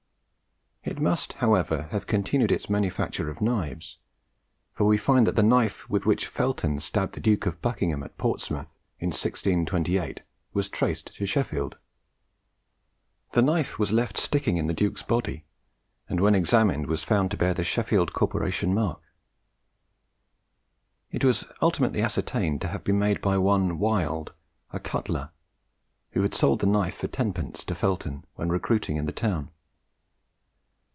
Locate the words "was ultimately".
21.23-22.01